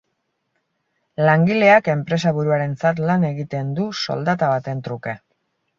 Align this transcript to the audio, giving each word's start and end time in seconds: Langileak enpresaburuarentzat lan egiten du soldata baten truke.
Langileak 1.29 1.91
enpresaburuarentzat 1.95 3.03
lan 3.11 3.29
egiten 3.33 3.73
du 3.81 3.89
soldata 4.07 4.53
baten 4.57 4.85
truke. 4.91 5.21